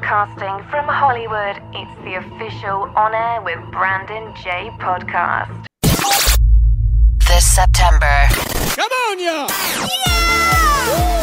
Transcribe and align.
Broadcasting 0.00 0.60
from 0.68 0.84
Hollywood, 0.84 1.56
it's 1.72 1.96
the 2.04 2.20
official 2.20 2.84
On 3.00 3.14
Air 3.16 3.40
with 3.40 3.56
Brandon 3.72 4.28
Jay 4.36 4.68
podcast. 4.76 5.48
This 7.24 7.46
September, 7.48 8.28
Come 8.76 8.92
on, 8.92 9.16
y'all! 9.16 9.48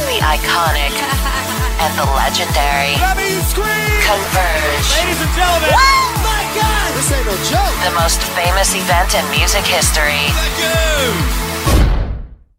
the 0.10 0.18
iconic 0.26 0.90
and 1.86 1.94
the 2.02 2.08
legendary 2.18 2.98
Let 2.98 3.14
me 3.14 3.38
scream! 3.46 3.94
converge. 4.10 4.86
Ladies 4.98 5.22
and 5.22 5.34
gentlemen! 5.38 5.70
Oh 5.70 6.10
my 6.26 6.42
God! 6.58 6.90
This 6.98 7.14
ain't 7.14 7.30
no 7.30 7.38
joke. 7.46 7.78
The 7.86 7.94
most 7.94 8.26
famous 8.34 8.74
event 8.74 9.14
in 9.14 9.22
music 9.38 9.70
history. 9.70 10.34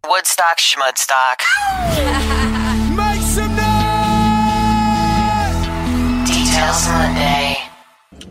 Woodstock 0.06 0.58
Schmudstock. 0.62 1.42
Details 6.64 6.88
Monday. 6.88 7.56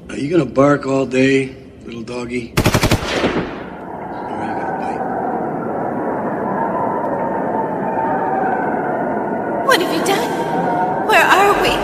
Are 0.10 0.18
you 0.18 0.28
gonna 0.32 0.50
bark 0.50 0.88
all 0.88 1.06
day, 1.06 1.56
little 1.86 2.02
doggy? 2.02 2.54
Or 2.58 2.64
are 4.34 4.50
you 4.50 4.56
gonna 4.58 4.78
bite? 4.82 5.04
What 9.68 9.82
have 9.82 9.94
you 9.94 10.04
done? 10.04 10.30
Where 11.06 11.22
are 11.22 11.54
we? 11.62 11.78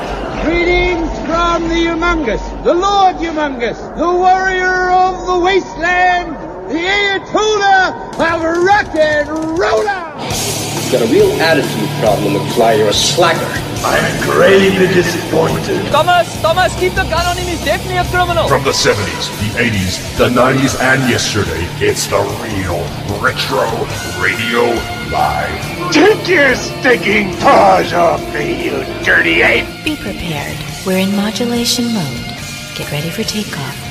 Greetings 0.43 1.11
from 1.27 1.69
the 1.69 1.85
Humongous, 1.85 2.41
the 2.63 2.73
Lord 2.73 3.17
Humongous, 3.17 3.77
the 3.95 4.11
warrior 4.11 4.89
of 4.89 5.27
the 5.27 5.37
wasteland, 5.45 6.35
the 6.71 6.81
Ayatollah 6.81 7.93
of 8.17 8.41
rock 8.65 8.95
and 8.95 9.29
roller. 9.29 10.01
You've 10.81 10.91
got 10.93 11.01
a 11.03 11.11
real 11.13 11.31
attitude 11.43 11.89
problem, 12.01 12.33
McFly. 12.33 12.79
You're 12.79 12.87
a 12.89 12.93
slacker. 12.93 13.68
I'm 13.83 14.21
gravely 14.29 14.87
disappointed. 14.87 15.85
Thomas, 15.91 16.41
Thomas, 16.41 16.75
keep 16.75 16.93
the 16.95 17.03
gun 17.03 17.25
on 17.25 17.37
him. 17.37 17.47
He's 17.47 17.63
definitely 17.63 17.97
a 17.97 18.03
criminal. 18.05 18.47
From 18.47 18.63
the 18.63 18.71
70s, 18.71 19.29
the 19.39 19.57
80s, 19.57 20.17
the 20.17 20.29
90s, 20.29 20.79
and 20.81 21.09
yesterday, 21.09 21.63
it's 21.79 22.07
the 22.07 22.19
real 22.43 22.83
Retro 23.21 23.65
Radio 24.21 24.75
Live. 25.09 25.93
Take 25.93 26.27
your 26.27 26.55
stinking 26.55 27.35
paws 27.37 27.93
off 27.93 28.21
me, 28.33 28.65
you 28.65 28.83
dirty 29.03 29.41
ape! 29.41 29.65
Be 29.85 29.95
prepared. 29.95 30.57
We're 30.85 30.99
in 30.99 31.15
modulation 31.15 31.85
mode. 31.93 32.25
Get 32.75 32.91
ready 32.91 33.09
for 33.09 33.23
takeoff. 33.23 33.88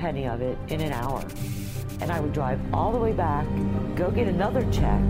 Penny 0.00 0.26
of 0.26 0.40
it 0.40 0.56
in 0.68 0.80
an 0.80 0.92
hour. 0.92 1.22
And 2.00 2.10
I 2.10 2.20
would 2.20 2.32
drive 2.32 2.58
all 2.72 2.90
the 2.90 2.98
way 2.98 3.12
back, 3.12 3.46
go 3.94 4.10
get 4.10 4.26
another 4.26 4.62
check, 4.72 5.00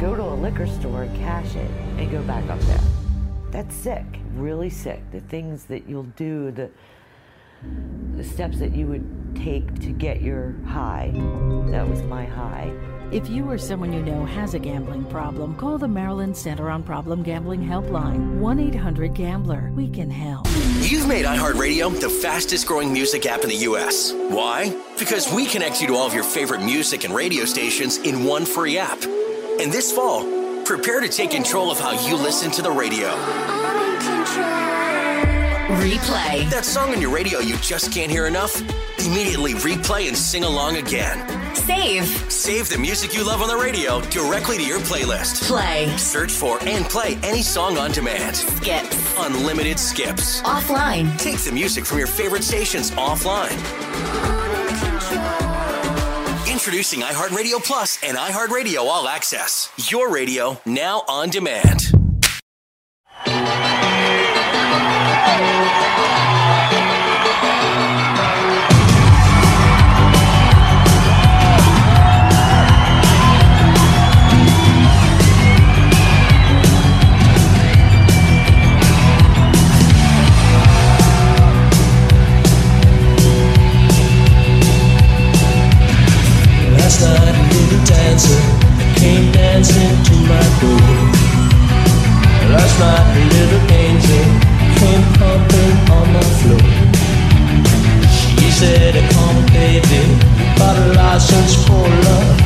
go 0.00 0.16
to 0.16 0.22
a 0.22 0.34
liquor 0.34 0.66
store, 0.66 1.06
cash 1.14 1.54
it, 1.54 1.70
and 1.98 2.10
go 2.10 2.20
back 2.22 2.50
up 2.50 2.58
there. 2.62 2.80
That's 3.52 3.74
sick, 3.74 4.04
really 4.34 4.68
sick. 4.68 5.02
The 5.12 5.20
things 5.20 5.64
that 5.66 5.88
you'll 5.88 6.12
do, 6.16 6.50
the 6.50 6.68
the 8.16 8.24
steps 8.24 8.58
that 8.58 8.74
you 8.74 8.86
would 8.86 9.36
take 9.36 9.80
to 9.80 9.90
get 9.92 10.22
your 10.22 10.54
high. 10.66 11.10
That 11.70 11.86
was 11.86 12.02
my 12.02 12.24
high. 12.24 12.72
If 13.12 13.28
you 13.28 13.50
or 13.50 13.58
someone 13.58 13.92
you 13.92 14.02
know 14.02 14.24
has 14.24 14.54
a 14.54 14.58
gambling 14.60 15.04
problem, 15.06 15.56
call 15.56 15.78
the 15.78 15.88
Maryland 15.88 16.36
Center 16.36 16.70
on 16.70 16.84
Problem 16.84 17.24
Gambling 17.24 17.60
Helpline 17.60 18.38
1 18.38 18.58
800 18.60 19.14
Gambler. 19.14 19.72
We 19.74 19.88
can 19.88 20.08
help. 20.08 20.46
You've 20.78 21.08
made 21.08 21.24
iHeartRadio 21.24 22.00
the 22.00 22.08
fastest 22.08 22.68
growing 22.68 22.92
music 22.92 23.26
app 23.26 23.42
in 23.42 23.48
the 23.48 23.56
U.S. 23.56 24.12
Why? 24.12 24.72
Because 24.96 25.32
we 25.32 25.44
connect 25.46 25.80
you 25.80 25.88
to 25.88 25.94
all 25.94 26.06
of 26.06 26.14
your 26.14 26.22
favorite 26.22 26.62
music 26.62 27.02
and 27.02 27.12
radio 27.12 27.44
stations 27.46 27.96
in 27.98 28.22
one 28.22 28.44
free 28.44 28.78
app. 28.78 29.02
And 29.02 29.72
this 29.72 29.90
fall, 29.90 30.22
prepare 30.64 31.00
to 31.00 31.08
take 31.08 31.32
control 31.32 31.72
of 31.72 31.80
how 31.80 31.90
you 32.06 32.14
listen 32.14 32.52
to 32.52 32.62
the 32.62 32.70
radio. 32.70 33.08
Replay. 35.80 36.48
That 36.50 36.62
song 36.64 36.94
on 36.94 37.00
your 37.00 37.10
radio 37.10 37.40
you 37.40 37.56
just 37.56 37.90
can't 37.90 38.10
hear 38.10 38.28
enough? 38.28 38.62
Immediately 39.06 39.54
replay 39.54 40.08
and 40.08 40.16
sing 40.16 40.44
along 40.44 40.76
again. 40.76 41.26
Save. 41.54 42.04
Save 42.30 42.68
the 42.68 42.76
music 42.76 43.14
you 43.14 43.24
love 43.24 43.40
on 43.40 43.48
the 43.48 43.56
radio 43.56 44.00
directly 44.02 44.58
to 44.58 44.62
your 44.62 44.78
playlist. 44.80 45.46
Play. 45.46 45.96
Search 45.96 46.30
for 46.32 46.58
and 46.64 46.84
play 46.84 47.18
any 47.22 47.42
song 47.42 47.78
on 47.78 47.92
demand. 47.92 48.36
Skips. 48.36 49.14
Unlimited 49.18 49.78
skips. 49.78 50.42
Offline. 50.42 51.16
Take 51.18 51.38
the 51.38 51.52
music 51.52 51.86
from 51.86 51.98
your 51.98 52.06
favorite 52.06 52.44
stations 52.44 52.90
offline. 52.92 53.56
Introducing 56.50 57.00
iHeartRadio 57.00 57.64
Plus 57.64 57.98
and 58.04 58.18
iHeartRadio 58.18 58.80
All 58.80 59.08
Access. 59.08 59.72
Your 59.90 60.12
radio 60.12 60.60
now 60.66 61.04
on 61.08 61.30
demand. 61.30 61.99
Dancing 89.32 89.94
to 90.08 90.14
my 90.30 90.44
door. 90.60 90.96
Last 92.54 92.74
night 92.82 93.06
a 93.20 93.24
little 93.36 93.64
angel 93.84 94.26
came 94.78 95.04
pumping 95.18 95.74
on 95.96 96.06
my 96.16 96.26
floor. 96.38 96.66
She 98.16 98.50
said, 98.60 98.94
"Come, 99.14 99.40
baby, 99.54 100.02
got 100.58 100.76
a 100.84 100.86
license 101.00 101.54
for 101.64 101.86
love, 102.06 102.38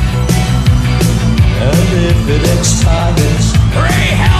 and 1.67 1.87
if 2.11 2.19
it 2.35 2.43
expires, 2.57 3.45
pray 3.75 4.34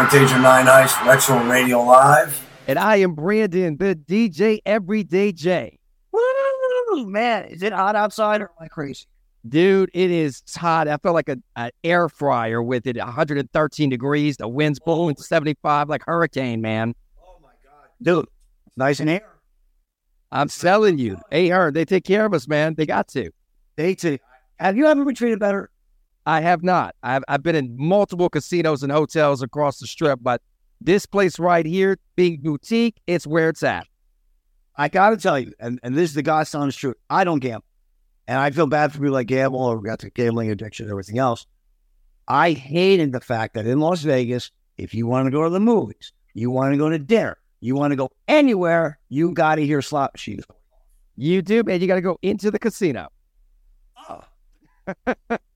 right, 0.00 0.12
I'm 0.12 0.16
Eric 0.16 0.28
Danger 0.28 0.42
Nine 0.42 0.68
Ice, 0.68 0.94
Retro 1.04 1.44
Radio 1.48 1.82
Live. 1.82 2.48
And 2.66 2.78
I 2.78 2.96
am 2.96 3.14
Brandon, 3.14 3.76
the 3.76 3.94
DJ 3.94 4.60
Everyday 4.64 5.32
Jay. 5.32 5.78
Woo, 6.12 7.06
man, 7.06 7.46
is 7.46 7.62
it 7.62 7.72
hot 7.72 7.96
outside 7.96 8.40
or 8.40 8.44
am 8.44 8.64
I 8.64 8.68
crazy? 8.68 9.06
Dude, 9.48 9.90
it 9.94 10.10
is 10.10 10.42
hot. 10.54 10.86
I 10.86 10.96
feel 10.98 11.12
like 11.14 11.28
an 11.28 11.42
air 11.82 12.08
fryer 12.08 12.62
with 12.62 12.86
it 12.86 12.96
113 12.96 13.90
degrees. 13.90 14.36
The 14.36 14.48
wind's 14.48 14.78
blowing 14.78 15.16
75 15.16 15.88
like 15.88 16.02
hurricane, 16.04 16.60
man. 16.60 16.94
Oh 17.22 17.38
my 17.42 17.48
God. 17.64 17.88
Dude, 18.02 18.26
nice 18.76 19.00
and 19.00 19.08
air. 19.08 19.26
I'm 20.30 20.48
selling 20.48 20.98
you. 20.98 21.18
Hey, 21.30 21.48
her, 21.48 21.72
they 21.72 21.84
take 21.84 22.04
care 22.04 22.26
of 22.26 22.34
us, 22.34 22.46
man. 22.46 22.74
They 22.74 22.86
got 22.86 23.08
to. 23.08 23.30
They 23.76 23.94
to. 23.96 24.18
Have 24.58 24.76
you 24.76 24.86
ever 24.86 25.04
been 25.04 25.14
treated 25.14 25.40
better? 25.40 25.70
I 26.30 26.42
have 26.42 26.62
not. 26.62 26.94
I've, 27.02 27.24
I've 27.26 27.42
been 27.42 27.56
in 27.56 27.74
multiple 27.76 28.28
casinos 28.28 28.84
and 28.84 28.92
hotels 28.92 29.42
across 29.42 29.80
the 29.80 29.88
strip, 29.88 30.20
but 30.22 30.40
this 30.80 31.04
place 31.04 31.40
right 31.40 31.66
here, 31.66 31.98
being 32.14 32.40
boutique, 32.40 33.00
it's 33.08 33.26
where 33.26 33.48
it's 33.48 33.64
at. 33.64 33.88
I 34.76 34.86
got 34.90 35.10
to 35.10 35.16
tell 35.16 35.40
you, 35.40 35.52
and, 35.58 35.80
and 35.82 35.96
this 35.96 36.10
is 36.10 36.14
the 36.14 36.22
God's 36.22 36.54
honest 36.54 36.78
truth. 36.78 36.94
I 37.10 37.24
don't 37.24 37.40
gamble. 37.40 37.64
And 38.28 38.38
I 38.38 38.52
feel 38.52 38.68
bad 38.68 38.92
for 38.92 38.98
people 38.98 39.14
like 39.14 39.26
gamble 39.26 39.58
or 39.58 39.80
got 39.80 39.98
the 39.98 40.10
gambling 40.10 40.52
addiction 40.52 40.84
and 40.84 40.92
everything 40.92 41.18
else. 41.18 41.46
I 42.28 42.52
hated 42.52 43.10
the 43.10 43.20
fact 43.20 43.54
that 43.54 43.66
in 43.66 43.80
Las 43.80 44.02
Vegas, 44.02 44.52
if 44.78 44.94
you 44.94 45.08
want 45.08 45.26
to 45.26 45.32
go 45.32 45.42
to 45.42 45.50
the 45.50 45.58
movies, 45.58 46.12
you 46.34 46.48
want 46.52 46.72
to 46.72 46.78
go 46.78 46.88
to 46.88 46.98
dinner, 47.00 47.38
you 47.58 47.74
want 47.74 47.90
to 47.90 47.96
go 47.96 48.08
anywhere, 48.28 49.00
you 49.08 49.32
got 49.32 49.56
to 49.56 49.66
hear 49.66 49.82
slot 49.82 50.12
machines. 50.14 50.44
You 51.16 51.42
do, 51.42 51.64
man. 51.64 51.80
You 51.80 51.88
got 51.88 51.96
to 51.96 52.00
go 52.00 52.18
into 52.22 52.52
the 52.52 52.60
casino. 52.60 53.08
Oh. 54.08 54.22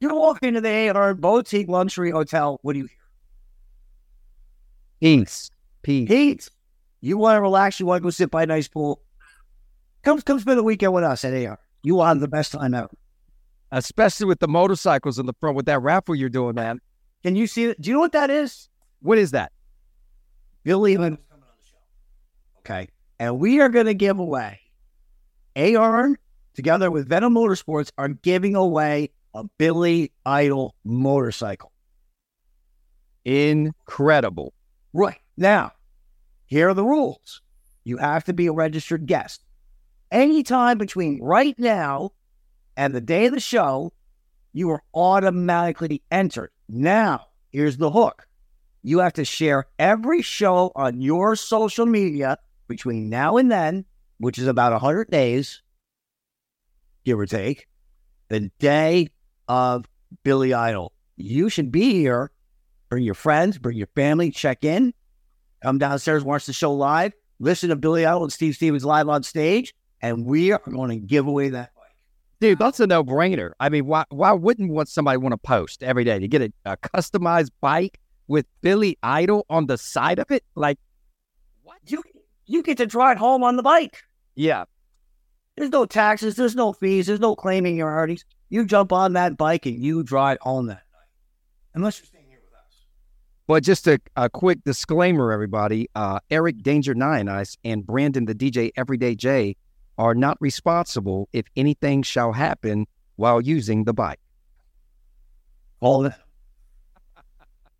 you 0.00 0.14
walk 0.14 0.42
into 0.42 0.60
the 0.60 0.90
AR 0.90 1.14
boutique 1.14 1.68
luxury 1.68 2.10
hotel. 2.10 2.58
What 2.62 2.72
do 2.72 2.80
you 2.80 2.86
hear? 2.86 2.98
Peace. 5.00 5.50
Peace. 5.82 6.50
You 7.00 7.16
want 7.16 7.36
to 7.36 7.40
relax. 7.40 7.78
You 7.78 7.86
want 7.86 8.00
to 8.00 8.04
go 8.04 8.10
sit 8.10 8.30
by 8.30 8.42
a 8.42 8.46
nice 8.46 8.68
pool. 8.68 9.00
Come, 10.02 10.20
come 10.22 10.40
spend 10.40 10.58
the 10.58 10.62
weekend 10.62 10.92
with 10.92 11.04
us 11.04 11.24
at 11.24 11.32
AR. 11.32 11.58
You 11.82 11.94
will 11.94 12.04
have 12.04 12.20
the 12.20 12.28
best 12.28 12.52
time 12.52 12.74
ever. 12.74 12.90
Especially 13.70 14.26
with 14.26 14.40
the 14.40 14.48
motorcycles 14.48 15.18
in 15.18 15.26
the 15.26 15.34
front 15.40 15.56
with 15.56 15.66
that 15.66 15.80
raffle 15.82 16.14
you're 16.14 16.28
doing, 16.28 16.54
man. 16.54 16.80
Can 17.22 17.36
you 17.36 17.46
see 17.46 17.66
it? 17.66 17.80
Do 17.80 17.90
you 17.90 17.94
know 17.94 18.00
what 18.00 18.12
that 18.12 18.30
is? 18.30 18.68
What 19.00 19.18
is 19.18 19.32
that? 19.32 19.52
Billy 20.64 20.94
Evans 20.94 21.18
coming 21.30 21.44
on 21.44 21.54
the 21.60 21.66
show. 21.66 21.76
Okay. 22.60 22.88
And 23.18 23.38
we 23.38 23.60
are 23.60 23.68
going 23.68 23.86
to 23.86 23.94
give 23.94 24.18
away 24.18 24.60
AR 25.56 26.16
together 26.54 26.90
with 26.90 27.08
Venom 27.08 27.34
Motorsports 27.34 27.92
are 27.98 28.08
giving 28.08 28.56
away 28.56 29.10
a 29.38 29.44
Billy 29.56 30.10
Idol 30.26 30.74
motorcycle. 30.84 31.70
Incredible. 33.24 34.52
Right. 34.92 35.20
Now, 35.36 35.72
here 36.46 36.70
are 36.70 36.74
the 36.74 36.84
rules. 36.84 37.40
You 37.84 37.98
have 37.98 38.24
to 38.24 38.32
be 38.32 38.48
a 38.48 38.52
registered 38.52 39.06
guest. 39.06 39.44
Anytime 40.10 40.76
between 40.76 41.22
right 41.22 41.56
now 41.56 42.10
and 42.76 42.92
the 42.92 43.00
day 43.00 43.26
of 43.26 43.32
the 43.32 43.38
show, 43.38 43.92
you 44.52 44.70
are 44.70 44.82
automatically 44.92 46.02
entered. 46.10 46.50
Now, 46.68 47.26
here's 47.50 47.76
the 47.76 47.92
hook. 47.92 48.26
You 48.82 48.98
have 48.98 49.12
to 49.12 49.24
share 49.24 49.66
every 49.78 50.20
show 50.20 50.72
on 50.74 51.00
your 51.00 51.36
social 51.36 51.86
media 51.86 52.38
between 52.66 53.08
now 53.08 53.36
and 53.36 53.52
then, 53.52 53.84
which 54.18 54.38
is 54.38 54.48
about 54.48 54.72
100 54.72 55.10
days, 55.10 55.62
give 57.04 57.20
or 57.20 57.26
take, 57.26 57.68
the 58.28 58.50
day 58.58 59.10
of 59.48 59.86
Billy 60.22 60.54
Idol. 60.54 60.92
You 61.16 61.48
should 61.48 61.72
be 61.72 61.92
here. 61.92 62.30
Bring 62.88 63.04
your 63.04 63.14
friends, 63.14 63.58
bring 63.58 63.76
your 63.76 63.88
family, 63.88 64.30
check 64.30 64.64
in, 64.64 64.94
come 65.62 65.76
downstairs, 65.76 66.24
watch 66.24 66.46
the 66.46 66.54
show 66.54 66.72
live, 66.72 67.12
listen 67.38 67.68
to 67.68 67.76
Billy 67.76 68.06
Idol 68.06 68.22
and 68.22 68.32
Steve 68.32 68.54
Stevens 68.54 68.84
live 68.84 69.08
on 69.10 69.22
stage, 69.22 69.74
and 70.00 70.24
we 70.24 70.52
are 70.52 70.62
going 70.70 70.90
to 70.90 70.96
give 70.96 71.26
away 71.26 71.50
that 71.50 71.74
bike. 71.74 71.84
Dude, 72.40 72.58
that's 72.58 72.80
a 72.80 72.86
no 72.86 73.04
brainer. 73.04 73.52
I 73.60 73.68
mean, 73.68 73.84
why 73.86 74.04
why 74.08 74.32
wouldn't 74.32 74.70
want 74.70 74.88
somebody 74.88 75.18
want 75.18 75.32
to 75.32 75.38
post 75.38 75.82
every 75.82 76.04
day 76.04 76.18
to 76.18 76.28
get 76.28 76.40
a, 76.40 76.52
a 76.64 76.76
customized 76.78 77.50
bike 77.60 78.00
with 78.26 78.46
Billy 78.62 78.96
Idol 79.02 79.44
on 79.50 79.66
the 79.66 79.76
side 79.76 80.18
of 80.18 80.30
it? 80.30 80.44
Like, 80.54 80.78
what? 81.62 81.76
You 81.86 82.02
you 82.46 82.62
get 82.62 82.78
to 82.78 82.86
drive 82.86 83.18
home 83.18 83.42
on 83.42 83.56
the 83.56 83.62
bike. 83.62 84.02
Yeah. 84.34 84.64
There's 85.56 85.70
no 85.70 85.84
taxes, 85.84 86.36
there's 86.36 86.54
no 86.54 86.72
fees, 86.72 87.08
there's 87.08 87.20
no 87.20 87.34
claiming 87.34 87.76
your 87.76 87.90
earnings. 87.90 88.24
You 88.48 88.64
jump 88.64 88.92
on 88.92 89.12
that 89.12 89.36
bike 89.36 89.66
and 89.66 89.82
you 89.82 90.02
drive 90.02 90.38
on 90.42 90.66
that 90.66 90.82
night. 90.92 91.08
Unless 91.74 91.98
you're 91.98 92.06
staying 92.06 92.24
here 92.28 92.40
with 92.42 92.54
us. 92.54 92.86
But 93.46 93.62
just 93.62 93.86
a, 93.86 94.00
a 94.16 94.30
quick 94.30 94.64
disclaimer, 94.64 95.32
everybody. 95.32 95.88
Uh, 95.94 96.20
Eric 96.30 96.62
Danger 96.62 96.94
Nine 96.94 97.28
Ice 97.28 97.56
and 97.64 97.86
Brandon 97.86 98.24
the 98.24 98.34
DJ 98.34 98.70
Everyday 98.76 99.14
Jay 99.14 99.56
are 99.98 100.14
not 100.14 100.38
responsible 100.40 101.28
if 101.32 101.46
anything 101.56 102.02
shall 102.02 102.32
happen 102.32 102.86
while 103.16 103.40
using 103.40 103.84
the 103.84 103.92
bike. 103.92 104.20
All 105.80 106.02
that. 106.02 106.20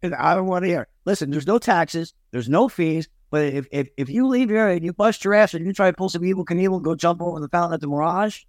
I 0.18 0.34
don't 0.34 0.46
want 0.46 0.64
to 0.64 0.68
hear. 0.68 0.88
Listen, 1.04 1.30
there's 1.30 1.46
no 1.46 1.58
taxes, 1.58 2.12
there's 2.30 2.48
no 2.48 2.68
fees. 2.68 3.08
But 3.30 3.44
if, 3.44 3.66
if, 3.70 3.88
if 3.96 4.08
you 4.08 4.26
leave 4.26 4.48
here 4.48 4.68
and 4.68 4.82
you 4.82 4.92
bust 4.92 5.22
your 5.24 5.34
ass 5.34 5.52
and 5.52 5.66
you 5.66 5.72
try 5.72 5.90
to 5.90 5.96
pull 5.96 6.08
some 6.08 6.22
Evel 6.22 6.44
Knievel 6.44 6.76
and 6.76 6.84
go 6.84 6.94
jump 6.94 7.20
over 7.20 7.40
the 7.40 7.48
fountain 7.48 7.74
at 7.74 7.80
the 7.80 7.86
Mirage, 7.86 8.44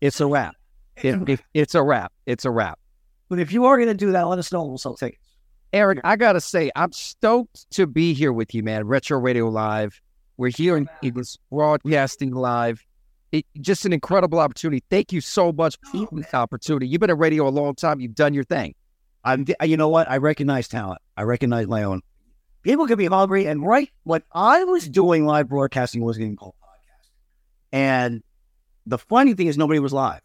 it's 0.00 0.20
a 0.20 0.26
wrap. 0.26 0.54
It, 0.96 1.28
it, 1.28 1.40
it's 1.54 1.74
a 1.74 1.82
wrap. 1.82 2.12
It's 2.26 2.44
a 2.44 2.50
wrap. 2.50 2.78
But 3.28 3.38
if 3.38 3.52
you 3.52 3.64
are 3.64 3.76
going 3.76 3.88
to 3.88 3.94
do 3.94 4.12
that, 4.12 4.22
let 4.22 4.38
us 4.38 4.52
know. 4.52 4.64
We'll 4.64 4.78
sell 4.78 4.94
tickets. 4.94 5.26
Eric, 5.72 6.00
I 6.04 6.16
got 6.16 6.34
to 6.34 6.40
say, 6.40 6.70
I'm 6.76 6.92
stoked 6.92 7.70
to 7.72 7.86
be 7.86 8.12
here 8.12 8.32
with 8.32 8.54
you, 8.54 8.62
man. 8.62 8.86
Retro 8.86 9.18
Radio 9.18 9.48
Live. 9.48 10.00
We're 10.36 10.50
here 10.50 10.76
in, 10.76 10.88
in 11.02 11.14
this 11.14 11.38
broadcasting 11.50 12.32
live. 12.32 12.84
It, 13.30 13.46
just 13.60 13.86
an 13.86 13.92
incredible 13.94 14.38
opportunity. 14.38 14.82
Thank 14.90 15.12
you 15.12 15.22
so 15.22 15.52
much 15.52 15.78
for 15.90 15.98
oh, 15.98 16.08
this 16.12 16.34
opportunity. 16.34 16.86
You've 16.88 17.00
been 17.00 17.10
at 17.10 17.18
radio 17.18 17.48
a 17.48 17.50
long 17.50 17.74
time. 17.74 18.00
You've 18.00 18.14
done 18.14 18.34
your 18.34 18.44
thing. 18.44 18.74
I'm, 19.24 19.46
you 19.62 19.76
know 19.76 19.88
what? 19.88 20.10
I 20.10 20.18
recognize 20.18 20.68
talent. 20.68 21.00
I 21.16 21.22
recognize 21.22 21.66
my 21.66 21.84
own. 21.84 22.02
People 22.62 22.86
can 22.86 22.98
be 22.98 23.06
hungry, 23.06 23.46
and 23.46 23.66
right 23.66 23.90
what 24.04 24.22
I 24.32 24.64
was 24.64 24.88
doing 24.88 25.26
live 25.26 25.48
broadcasting 25.48 26.02
was 26.02 26.18
getting 26.18 26.36
called 26.36 26.54
podcast. 26.62 27.08
And 27.72 28.22
the 28.86 28.98
funny 28.98 29.34
thing 29.34 29.46
is, 29.46 29.56
nobody 29.56 29.80
was 29.80 29.92
live. 29.92 30.20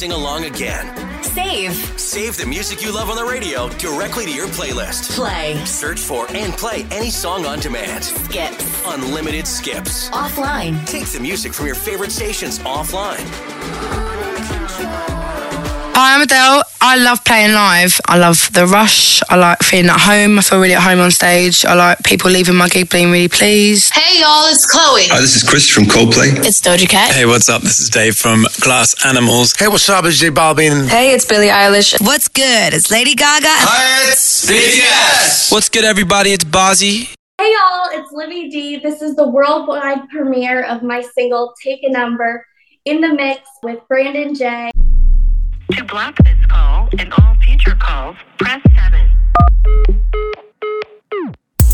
sing 0.00 0.12
along 0.12 0.46
again. 0.46 0.86
Save. 1.22 1.74
Save 2.00 2.38
the 2.38 2.46
music 2.46 2.80
you 2.82 2.90
love 2.90 3.10
on 3.10 3.16
the 3.16 3.24
radio 3.24 3.68
directly 3.76 4.24
to 4.24 4.32
your 4.32 4.46
playlist. 4.46 5.14
Play. 5.14 5.62
Search 5.66 6.00
for 6.00 6.26
and 6.30 6.54
play 6.54 6.86
any 6.90 7.10
song 7.10 7.44
on 7.44 7.60
demand. 7.60 8.04
Skips. 8.04 8.82
Unlimited 8.86 9.46
skips. 9.46 10.08
Offline. 10.08 10.86
Take 10.86 11.04
the 11.08 11.20
music 11.20 11.52
from 11.52 11.66
your 11.66 11.74
favorite 11.74 12.12
stations 12.12 12.60
offline. 12.60 13.26
Hi, 15.94 16.14
I'm 16.14 16.22
Adele. 16.22 16.69
I 16.82 16.96
love 16.96 17.22
playing 17.26 17.52
live. 17.52 18.00
I 18.06 18.16
love 18.16 18.50
the 18.54 18.66
rush. 18.66 19.22
I 19.28 19.36
like 19.36 19.62
feeling 19.62 19.90
at 19.90 20.00
home. 20.00 20.38
I 20.38 20.42
feel 20.42 20.60
really 20.60 20.74
at 20.74 20.82
home 20.82 21.00
on 21.00 21.10
stage. 21.10 21.64
I 21.64 21.74
like 21.74 22.02
people 22.04 22.30
leaving 22.30 22.56
my 22.56 22.68
gig 22.68 22.88
being 22.88 23.10
really 23.10 23.28
pleased. 23.28 23.92
Hey 23.92 24.20
y'all, 24.20 24.46
it's 24.46 24.64
Chloe. 24.64 25.08
Hi, 25.08 25.20
this 25.20 25.36
is 25.36 25.42
Chris 25.42 25.68
from 25.68 25.84
Coldplay. 25.84 26.38
It's 26.38 26.60
Doja 26.62 26.88
Cat. 26.88 27.12
Hey, 27.12 27.26
what's 27.26 27.50
up? 27.50 27.60
This 27.60 27.80
is 27.80 27.90
Dave 27.90 28.16
from 28.16 28.46
Glass 28.60 28.94
Animals. 29.04 29.54
Hey, 29.58 29.68
what's 29.68 29.88
up? 29.90 30.06
It's 30.06 30.18
J 30.18 30.30
Balvin. 30.30 30.88
Hey, 30.88 31.12
it's 31.12 31.26
Billie 31.26 31.48
Eilish. 31.48 32.00
What's 32.00 32.28
good? 32.28 32.72
It's 32.72 32.90
Lady 32.90 33.14
Gaga. 33.14 33.46
Hi, 33.46 34.10
it's 34.10 34.50
BTS. 34.50 35.52
What's 35.52 35.68
good, 35.68 35.84
everybody? 35.84 36.30
It's 36.32 36.44
Bazzi. 36.44 37.14
Hey 37.38 37.52
y'all, 37.52 37.88
it's 37.92 38.10
Livy 38.12 38.48
D. 38.48 38.78
This 38.78 39.02
is 39.02 39.16
the 39.16 39.28
worldwide 39.28 40.08
premiere 40.08 40.62
of 40.62 40.82
my 40.82 41.02
single 41.02 41.54
Take 41.62 41.80
a 41.82 41.90
Number 41.90 42.46
in 42.86 43.00
the 43.02 43.12
mix 43.14 43.42
with 43.62 43.80
Brandon 43.88 44.34
Jay. 44.34 44.70
To 45.72 45.84
block 45.84 46.16
this 46.16 46.34
call 46.34 46.39
and 46.98 47.12
all 47.12 47.34
future 47.42 47.76
calls, 47.78 48.16
press 48.38 48.60
7. 48.74 49.10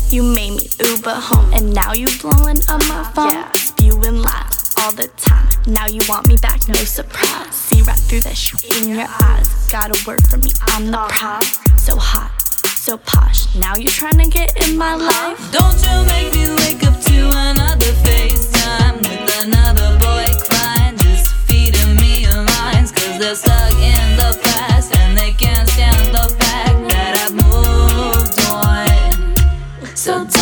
You 0.09 0.23
made 0.23 0.51
me 0.51 0.69
Uber 0.85 1.15
home, 1.15 1.53
and 1.53 1.73
now 1.73 1.93
you 1.93 2.07
blowing 2.21 2.57
up 2.69 2.81
my 2.87 3.11
phone. 3.13 3.31
Yeah. 3.31 3.51
Viewing 3.77 4.21
live 4.21 4.51
all 4.77 4.91
the 4.91 5.09
time. 5.17 5.49
Now 5.67 5.87
you 5.87 6.01
want 6.07 6.27
me 6.27 6.37
back, 6.37 6.67
no 6.67 6.75
surprise. 6.75 7.53
See 7.53 7.81
right 7.81 7.99
through 7.99 8.21
that 8.21 8.37
shit 8.37 8.63
in 8.77 8.89
your 8.89 9.05
eyes. 9.21 9.69
Gotta 9.69 10.01
work 10.07 10.21
for 10.29 10.37
me, 10.37 10.51
I'm 10.61 10.91
the 10.91 10.97
uh-huh. 10.97 11.39
prize. 11.39 11.81
So 11.81 11.97
hot, 11.97 12.31
so 12.77 12.97
posh. 12.97 13.53
Now 13.55 13.75
you're 13.75 13.91
trying 13.91 14.19
to 14.19 14.29
get 14.29 14.55
in 14.67 14.77
my 14.77 14.93
uh-huh. 14.93 15.35
life. 15.35 15.51
Don't 15.51 15.77
you 15.83 15.95
make 16.07 16.31
me 16.33 16.55
wake 16.55 16.83
up 16.85 16.99
to 17.01 17.17
another 17.27 17.91
FaceTime 18.05 18.97
with 19.03 19.45
another 19.45 19.99
boy 19.99 20.25
crying, 20.47 20.97
just 20.97 21.33
feeding 21.47 21.95
me 21.97 22.27
lines, 22.27 22.91
cause 22.91 23.19
they're 23.19 23.35
stuck 23.35 23.73
in 23.73 24.15
the 24.15 24.39
past 24.41 24.66
So 30.07 30.36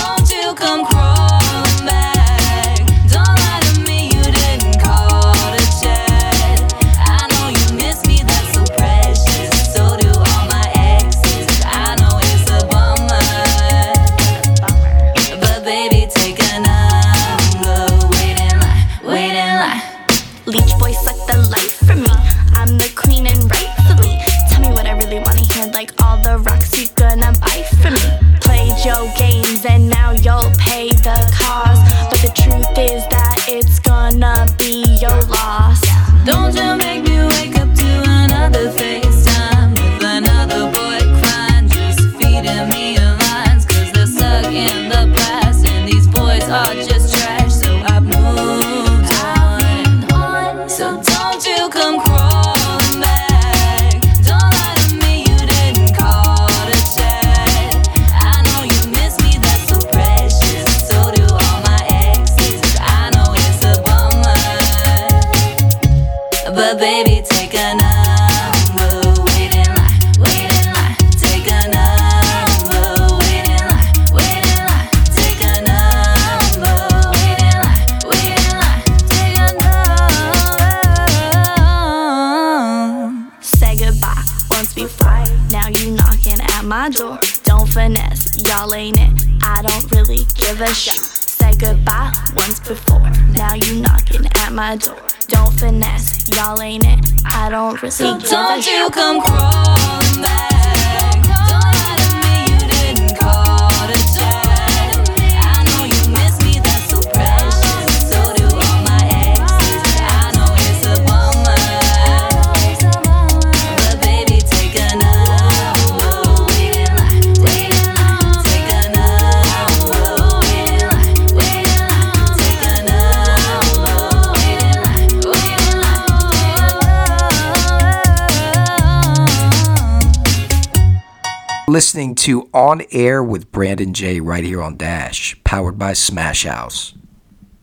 listening 131.95 132.13
to 132.13 132.49
On 132.53 132.81
Air 132.91 133.23
with 133.23 133.49
Brandon 133.53 133.93
Jay 133.93 134.19
right 134.19 134.43
here 134.43 134.61
on 134.61 134.75
Dash, 134.75 135.41
powered 135.45 135.79
by 135.79 135.91
Smashhaus. 135.91 136.93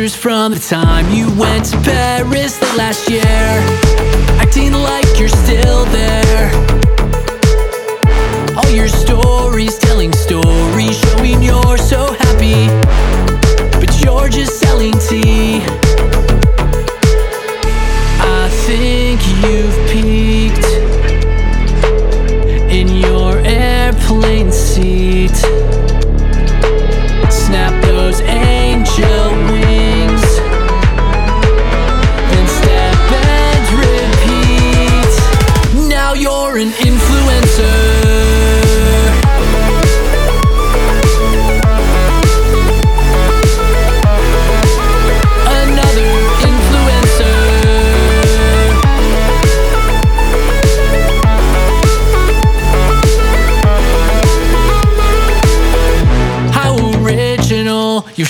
pictures 0.04 0.20
from 0.20 0.52
the 0.52 0.58
time 0.58 1.10
you 1.14 1.26
went 1.38 1.64
to 1.64 1.76
Paris 1.78 2.60
late 2.60 2.76
last 2.76 3.08
year, 3.08 3.22
acting 4.38 4.72
like 4.72 5.18
you're 5.18 5.28
still 5.28 5.84
there. 5.86 6.50
All 8.56 8.70
your 8.70 8.88
stories 8.88 9.78
telling 9.78 10.12
stories, 10.12 10.98
showing 10.98 11.42
you're 11.42 11.78
so 11.78 12.12
happy, 12.18 12.68
but 13.80 13.90
you're 14.02 14.28
just 14.28 14.58
selling 14.60 14.92
tea. 15.08 15.62
I 18.20 18.50
think 18.66 19.03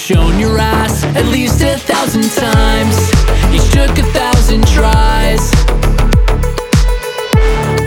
shown 0.04 0.38
your 0.38 0.58
ass 0.58 1.02
at 1.16 1.24
least 1.24 1.62
a 1.62 1.78
thousand 1.78 2.28
times. 2.32 2.94
Each 3.54 3.70
took 3.72 3.96
a 3.96 4.02
thousand 4.12 4.66
tries. 4.68 5.50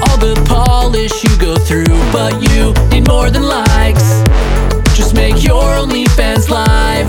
All 0.02 0.18
the 0.18 0.34
polish 0.50 1.24
you 1.24 1.30
go 1.38 1.56
through 1.58 1.86
But 2.12 2.34
you 2.42 2.74
need 2.90 3.08
more 3.08 3.30
than 3.30 3.44
likes. 3.44 4.24
Just 4.98 5.14
make 5.14 5.44
your 5.44 5.62
OnlyFans 5.62 6.50
live. 6.50 7.08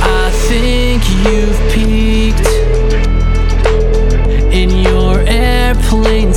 I 0.00 0.30
think 0.48 1.02
you've 1.26 1.60
peaked 1.74 2.48
In 4.50 4.70
your 4.70 5.20
airplane 5.28 6.32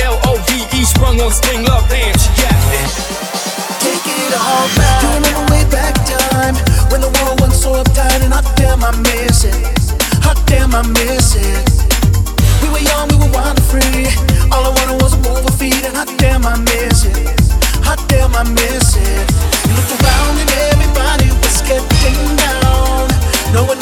L 0.00 0.18
O 0.26 0.36
V 0.46 0.66
E, 0.78 0.84
sprung 0.84 1.20
on 1.20 1.30
sting 1.30 1.64
love, 1.64 1.88
damn, 1.88 2.14
she 2.18 2.30
got 2.40 2.58
me. 2.70 2.80
Take 3.80 4.06
it 4.06 4.34
all 4.34 4.66
back. 4.76 5.00
Do 5.00 5.06
you 5.06 5.14
remember 5.14 5.44
way 5.52 5.64
back 5.70 5.94
time 6.06 6.56
when 6.90 7.00
the 7.00 7.10
world 7.20 7.40
was 7.40 7.54
so 7.60 7.82
uptight 7.82 8.22
and 8.24 8.32
hot 8.32 8.46
damn 8.56 8.82
I 8.82 8.90
miss 9.02 9.44
it. 9.44 9.54
Hot 10.24 10.40
damn 10.46 10.74
I 10.74 10.82
miss 10.82 11.36
it. 11.36 11.64
We 12.62 12.68
were 12.72 12.82
young, 12.82 13.08
we 13.08 13.16
were 13.20 13.32
wild 13.32 13.58
and 13.58 13.66
free. 13.68 14.08
All 14.50 14.64
I 14.64 14.72
wanted 14.72 15.02
was 15.02 15.14
a 15.14 15.20
move 15.20 15.44
of 15.44 15.54
feet 15.58 15.84
and 15.84 15.94
hot 15.96 16.10
damn 16.18 16.44
I 16.46 16.56
miss 16.58 17.04
it. 17.04 17.16
Hot 17.84 18.00
damn 18.08 18.34
I 18.34 18.44
miss 18.44 18.96
it. 18.96 19.24
You 19.68 19.72
looked 19.76 19.92
around 20.00 20.34
and 20.40 20.50
everybody 20.72 21.28
was 21.44 21.60
getting 21.68 22.36
down. 22.36 23.08
No 23.52 23.64
one 23.64 23.78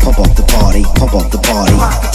pump 0.00 0.18
up 0.18 0.34
the 0.34 0.42
party, 0.42 0.82
pump 0.82 1.14
up 1.14 1.30
the 1.30 1.38
party. 1.38 2.09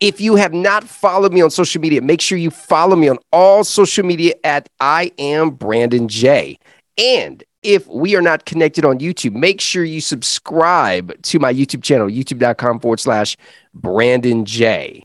If 0.00 0.20
you 0.20 0.36
have 0.36 0.52
not 0.52 0.84
followed 0.84 1.32
me 1.32 1.40
on 1.40 1.50
social 1.50 1.80
media, 1.80 2.02
make 2.02 2.20
sure 2.20 2.36
you 2.36 2.50
follow 2.50 2.96
me 2.96 3.08
on 3.08 3.18
all 3.32 3.64
social 3.64 4.04
media 4.04 4.34
at 4.44 4.68
I 4.80 5.10
am 5.18 5.50
Brandon 5.50 6.08
Jay. 6.08 6.58
And 6.98 7.42
if 7.62 7.86
we 7.88 8.14
are 8.14 8.22
not 8.22 8.44
connected 8.44 8.84
on 8.84 8.98
YouTube, 8.98 9.32
make 9.32 9.60
sure 9.60 9.84
you 9.84 10.00
subscribe 10.00 11.20
to 11.22 11.38
my 11.38 11.52
YouTube 11.52 11.82
channel, 11.82 12.08
youtube.com 12.08 12.80
forward 12.80 13.00
slash 13.00 13.36
Brandon 13.74 14.44
Jay. 14.44 15.02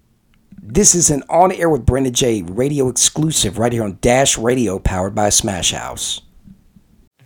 This 0.61 0.93
is 0.93 1.09
an 1.09 1.23
on 1.29 1.51
air 1.51 1.69
with 1.69 1.85
Brandon 1.85 2.13
Jay 2.13 2.43
radio 2.43 2.87
exclusive 2.87 3.57
right 3.57 3.73
here 3.73 3.83
on 3.83 3.97
Dash 4.01 4.37
Radio, 4.37 4.77
powered 4.77 5.15
by 5.15 5.29
Smashhaus. 5.29 6.21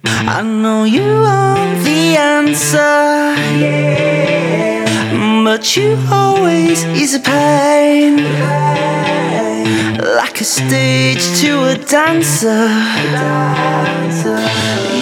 I 0.05 0.41
know 0.41 0.83
you 0.83 1.01
are 1.01 1.83
the 1.83 2.15
answer. 2.17 2.77
Yeah 3.59 4.64
much 5.45 5.77
you 5.77 5.95
always 6.11 6.83
is 6.85 7.13
a 7.13 7.19
pain. 7.19 8.15
Like 10.19 10.41
a 10.41 10.43
stage 10.43 11.23
to 11.41 11.65
a 11.65 11.75
dancer. 11.77 12.65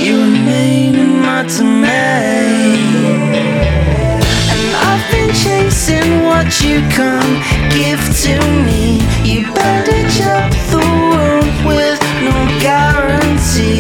You 0.04 0.16
remain 0.28 1.22
my 1.22 1.44
domain. 1.58 2.76
And 4.54 4.66
I've 4.90 5.06
been 5.14 5.32
chasing 5.44 6.10
what 6.28 6.50
you 6.62 6.80
can 6.98 7.26
give 7.78 8.04
to 8.24 8.34
me. 8.68 9.00
You 9.24 9.40
bandage 9.54 10.20
up 10.36 10.52
the 10.72 10.84
wound 11.10 11.52
with 11.66 12.02
no 12.28 12.36
guarantee. 12.60 13.80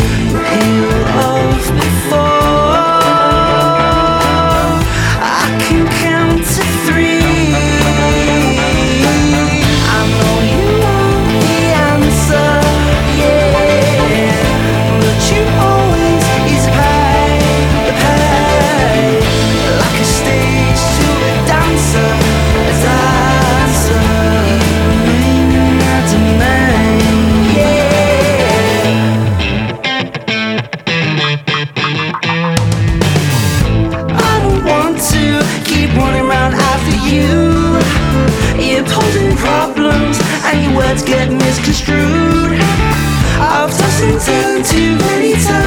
Heal 0.52 0.94
off 1.28 1.66
before. 1.82 2.63
words 40.94 41.04
get 41.04 41.32
misconstrued. 41.32 42.60
I've 43.40 43.76
tossed 43.76 44.04
and 44.04 44.22
turned 44.22 44.66
too 44.66 44.96
many 44.98 45.34
times. 45.34 45.63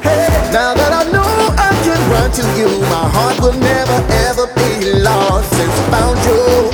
Hey, 0.00 0.24
now 0.50 0.72
that 0.72 0.90
I 0.90 1.04
know 1.12 1.52
I 1.58 1.78
can 1.84 2.00
run 2.10 2.30
to 2.32 2.42
you, 2.56 2.80
my 2.88 3.10
heart 3.12 3.38
will 3.40 3.52
never 3.60 4.02
ever 4.24 4.46
be 4.56 4.86
lost 5.02 5.50
since 5.50 5.68
I 5.68 5.90
found 5.92 6.18
you 6.24 6.70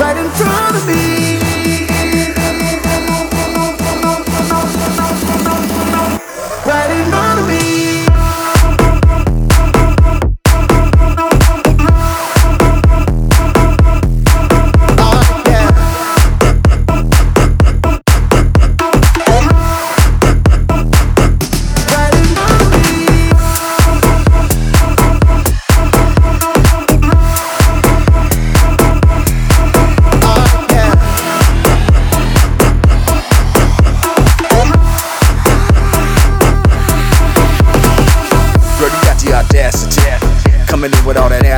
right 0.00 0.16
in 0.16 0.30
front 0.30 0.76
of 0.76 0.86
me. 0.86 1.41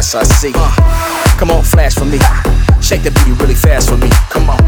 With 0.05 0.15
all 0.15 0.21
that 0.21 0.21
ass 0.21 0.21
I 0.21 0.25
see. 0.25 0.53
Come 1.39 1.51
on, 1.51 1.63
flash 1.63 1.95
for 1.95 2.05
me. 2.05 2.19
Shake 2.83 3.03
the 3.03 3.11
booty 3.11 3.33
really 3.41 3.55
fast 3.55 3.89
for 3.89 3.97
me. 3.97 4.09
Come 4.31 4.51
on. 4.51 4.59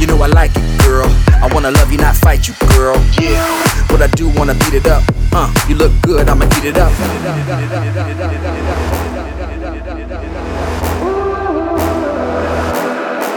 You 0.00 0.06
know 0.06 0.20
I 0.22 0.26
like 0.26 0.50
it, 0.54 0.82
girl. 0.82 1.06
I 1.42 1.48
wanna 1.52 1.70
love 1.70 1.92
you, 1.92 1.98
not 1.98 2.16
fight 2.16 2.48
you, 2.48 2.54
girl. 2.74 2.96
Yeah. 3.20 3.38
But 3.88 4.02
I 4.02 4.08
do 4.08 4.28
wanna 4.28 4.54
beat 4.54 4.74
it 4.74 4.86
up. 4.86 5.02
Uh, 5.32 5.52
you 5.68 5.76
look 5.76 5.92
good, 6.02 6.28
I'ma 6.28 6.46
eat 6.58 6.64
it 6.64 6.78
up. 6.78 6.92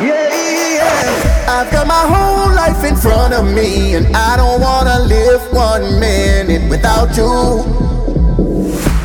Yeah. 0.01 1.45
I've 1.47 1.71
got 1.71 1.87
my 1.87 2.05
whole 2.13 2.53
life 2.55 2.83
in 2.83 2.95
front 2.95 3.33
of 3.33 3.45
me, 3.45 3.95
and 3.95 4.15
I 4.15 4.37
don't 4.37 4.61
wanna 4.61 4.99
live 4.99 5.41
one 5.53 5.99
minute 5.99 6.69
without 6.69 7.15
you. 7.15 7.94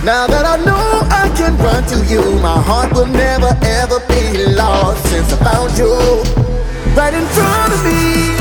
Now 0.02 0.26
that 0.26 0.46
I 0.46 0.56
know 0.64 1.02
I 1.12 1.28
can 1.36 1.58
run 1.58 1.84
to 1.88 2.04
you, 2.06 2.22
my 2.40 2.58
heart 2.58 2.90
will 2.94 3.04
never 3.04 3.54
ever 3.62 4.00
be 4.08 4.54
lost 4.54 5.04
since 5.10 5.30
I 5.30 5.36
found 5.44 5.76
you 5.76 5.92
right 6.96 7.12
in 7.12 7.26
front 7.26 7.72
of 7.74 7.84
me. 7.84 8.39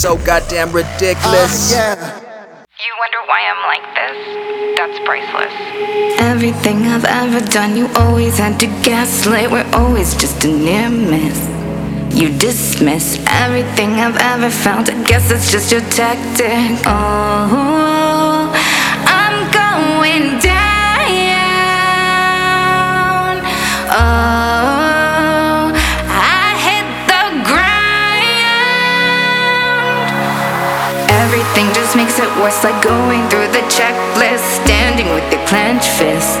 So 0.00 0.16
goddamn 0.24 0.72
ridiculous. 0.72 1.72
Uh, 1.72 1.76
yeah 1.76 1.94
You 2.86 2.92
wonder 3.02 3.20
why 3.28 3.40
I'm 3.50 3.62
like 3.72 3.86
this? 4.00 4.16
That's 4.78 4.98
priceless. 5.04 5.52
Everything 6.18 6.86
I've 6.86 7.04
ever 7.04 7.40
done, 7.44 7.76
you 7.76 7.86
always 7.96 8.38
had 8.38 8.58
to 8.60 8.66
gaslight. 8.82 9.50
We're 9.50 9.70
always 9.74 10.14
just 10.14 10.42
a 10.44 10.48
near 10.48 10.88
miss. 10.88 11.38
You 12.18 12.28
dismiss 12.38 13.18
everything 13.28 13.90
I've 14.04 14.16
ever 14.16 14.48
felt. 14.48 14.88
I 14.88 14.94
guess 15.04 15.30
it's 15.30 15.52
just 15.52 15.70
your 15.70 15.82
tactic. 15.90 16.80
Oh, 16.86 18.50
I'm 19.04 19.36
going 19.52 20.40
down. 20.40 20.60
Oh, 23.92 24.59
just 31.90 31.96
makes 31.96 32.18
it 32.20 32.30
worse, 32.40 32.62
like 32.62 32.80
going 32.84 33.28
through 33.30 33.48
the 33.48 33.66
checklist, 33.66 34.62
standing 34.62 35.12
with 35.12 35.26
your 35.32 35.44
clenched 35.48 35.88
fist. 35.98 36.38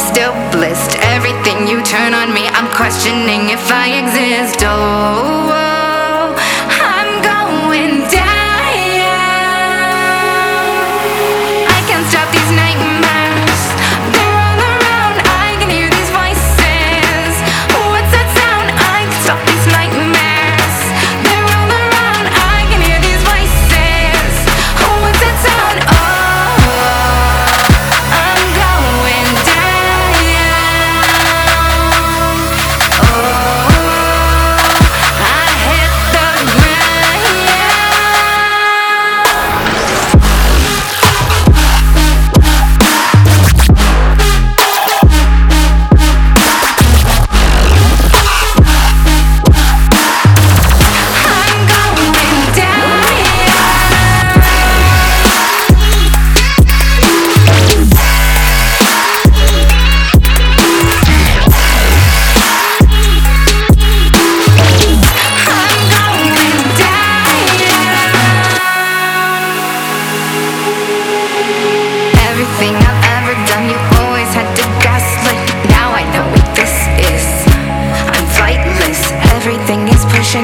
Still 0.00 0.32
blissed, 0.50 0.96
everything 1.12 1.68
you 1.68 1.82
turn 1.82 2.14
on 2.14 2.32
me, 2.32 2.46
I'm 2.46 2.74
questioning 2.74 3.50
if 3.50 3.70
I 3.70 4.00
exist. 4.00 4.60
Oh, 4.62 5.50
oh. 5.52 5.71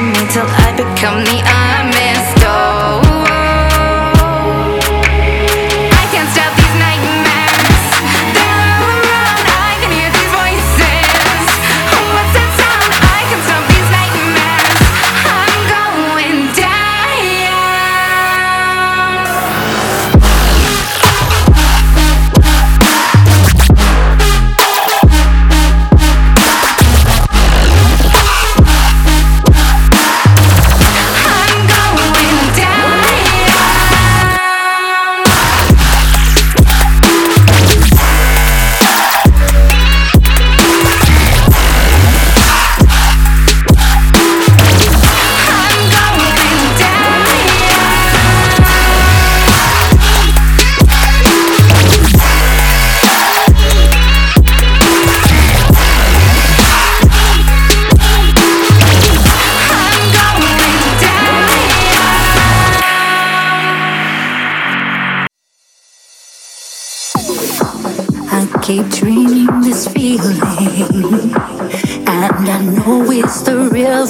me 0.08 0.26
till 0.32 0.46
I 0.46 0.72
become 0.72 1.24
the 1.24 1.38
I'm 1.44 1.92
in 1.92 2.16
store. 2.36 2.77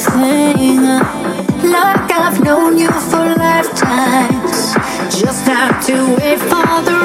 thing. 0.07 0.83
Like 1.75 2.11
I've 2.13 2.41
known 2.43 2.79
you 2.79 2.91
for 3.11 3.27
lifetimes. 3.35 4.75
Just 5.21 5.47
have 5.47 5.85
to 5.87 6.17
wait 6.17 6.39
for 6.39 6.83
the 6.87 6.98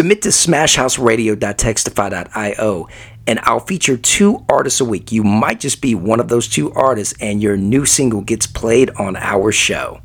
Submit 0.00 0.22
to 0.22 0.30
smashhausradio.txtify.io 0.30 2.88
and 3.26 3.38
I'll 3.42 3.60
feature 3.60 3.98
two 3.98 4.46
artists 4.48 4.80
a 4.80 4.84
week. 4.86 5.12
You 5.12 5.22
might 5.22 5.60
just 5.60 5.82
be 5.82 5.94
one 5.94 6.20
of 6.20 6.28
those 6.28 6.48
two 6.48 6.72
artists 6.72 7.12
and 7.20 7.42
your 7.42 7.58
new 7.58 7.84
single 7.84 8.22
gets 8.22 8.46
played 8.46 8.88
on 8.92 9.16
our 9.16 9.52
show. 9.52 10.00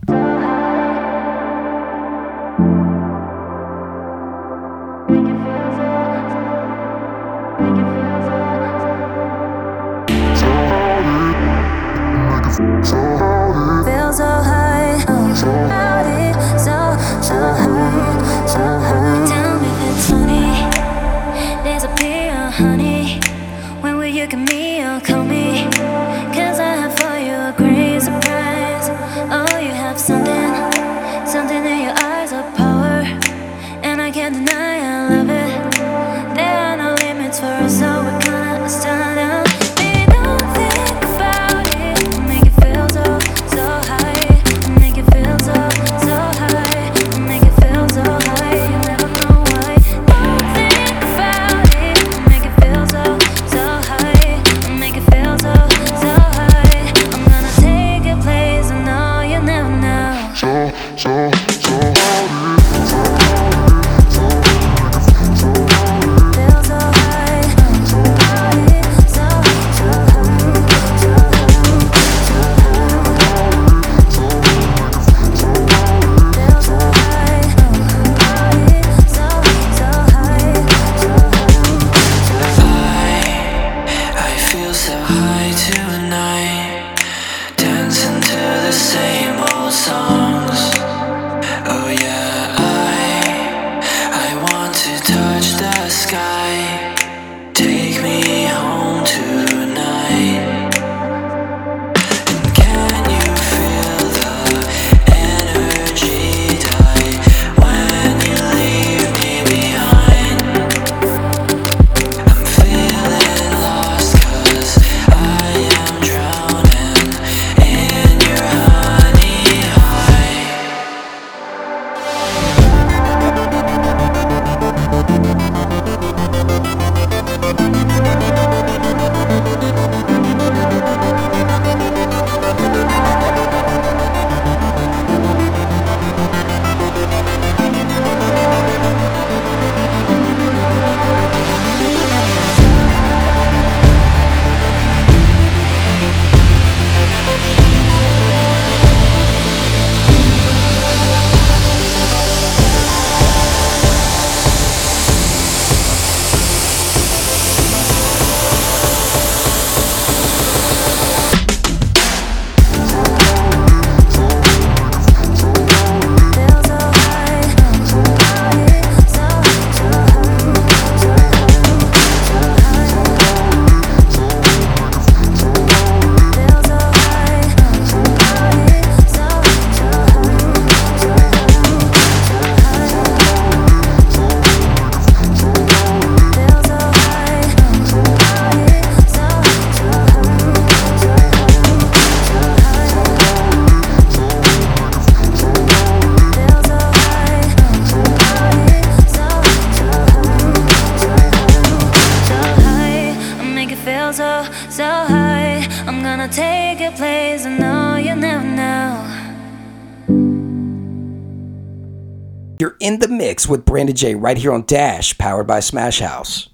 with 213.49 213.65
Brandon 213.65 213.95
Jay 213.95 214.15
right 214.15 214.37
here 214.37 214.51
on 214.51 214.65
Dash, 214.65 215.17
powered 215.17 215.47
by 215.47 215.59
Smashhaus. 215.59 216.49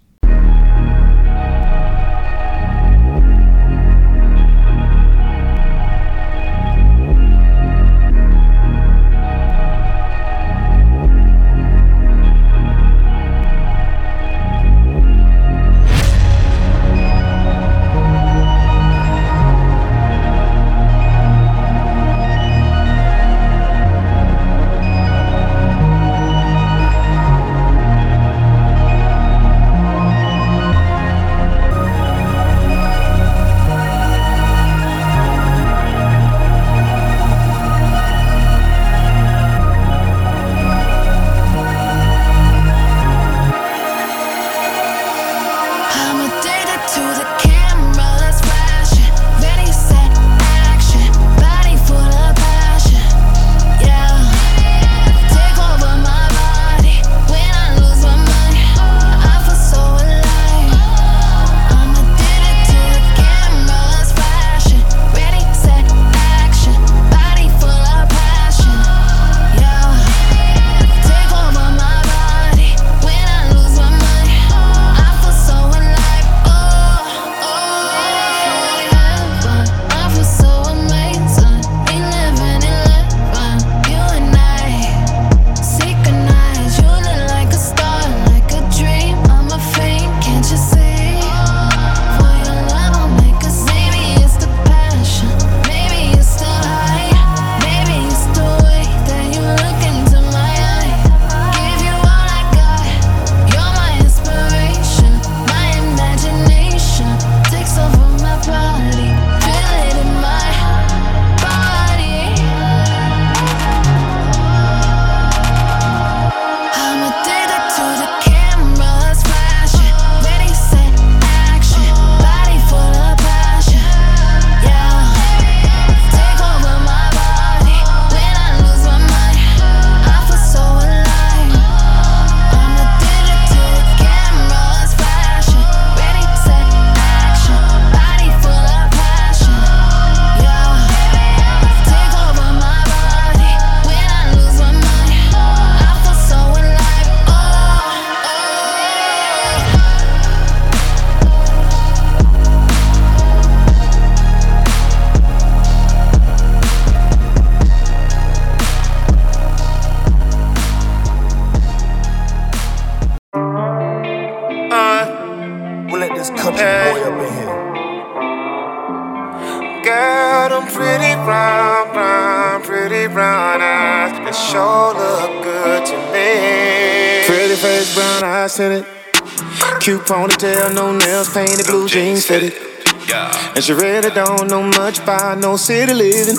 Painted 181.91 182.23
said 182.23 182.43
it. 182.43 182.53
fitted. 182.53 183.55
And 183.55 183.63
she 183.63 183.73
really 183.73 184.09
don't 184.11 184.47
know 184.47 184.63
much 184.63 184.99
about 184.99 185.37
no 185.39 185.57
city 185.57 185.93
living. 185.93 186.37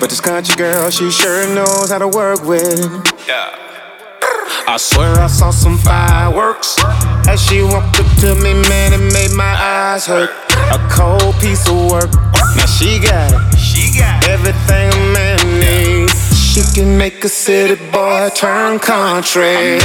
But 0.00 0.10
this 0.10 0.20
country 0.20 0.56
girl, 0.56 0.90
she 0.90 1.10
sure 1.10 1.46
knows 1.54 1.90
how 1.90 1.98
to 1.98 2.08
work 2.08 2.42
with. 2.44 2.80
I 4.68 4.76
swear 4.78 5.14
I 5.20 5.28
saw 5.28 5.50
some 5.50 5.78
fireworks 5.78 6.76
as 7.28 7.42
she 7.42 7.62
walked 7.62 7.98
up 8.00 8.06
to 8.20 8.34
me, 8.36 8.54
man, 8.68 8.92
it 8.92 9.12
made 9.12 9.32
my 9.32 9.54
eyes 9.54 10.06
hurt. 10.06 10.30
A 10.72 10.78
cold 10.90 11.34
piece 11.40 11.68
of 11.68 11.90
work. 11.90 12.10
Now 12.56 12.66
she 12.66 12.98
got 12.98 13.32
it. 13.32 13.58
She 13.58 13.98
got 13.98 14.26
everything 14.28 14.92
a 14.92 15.12
man 15.12 15.60
needs. 15.60 16.14
She 16.38 16.62
can 16.74 16.96
make 16.96 17.24
a 17.24 17.28
city 17.28 17.76
boy 17.90 18.30
turn 18.34 18.78
country. 18.78 19.78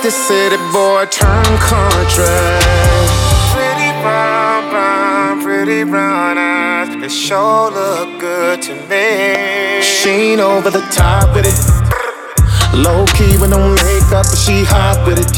Make 0.00 0.02
this 0.02 0.28
city 0.28 0.56
boy 0.72 1.04
turn 1.10 1.44
country. 1.58 2.24
Pretty 3.52 3.90
brown, 4.00 4.70
brown, 4.70 5.42
pretty 5.42 5.84
brown 5.84 6.38
eyes. 6.38 6.88
They 7.00 7.08
sure 7.08 7.70
look 7.70 8.20
good 8.20 8.62
to 8.62 8.74
me. 8.88 9.82
She 9.82 10.10
ain't 10.32 10.40
over 10.40 10.70
the 10.70 10.80
top 10.90 11.34
with 11.34 11.46
it. 11.46 11.58
Low 12.76 13.04
key 13.16 13.36
with 13.40 13.50
no 13.50 13.58
makeup, 13.84 14.26
but 14.30 14.38
she 14.38 14.64
hot 14.64 15.04
with 15.06 15.18
it. 15.18 15.28